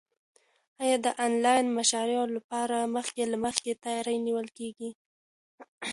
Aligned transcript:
ایا 0.83 0.97
د 1.05 1.07
انلاین 1.25 1.65
مشاعرو 1.77 2.23
لپاره 2.35 2.77
مخکې 2.95 3.23
له 3.31 3.37
مخکې 3.45 3.71
تیاری 3.83 4.17
نیول 4.25 4.47
کیږي؟ 4.57 4.89